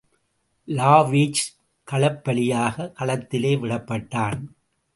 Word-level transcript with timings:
Savage 0.67 1.41
களப்பலியாக 1.87 2.89
களத்திலே 2.99 3.53
விடப்பட்டான். 3.61 4.41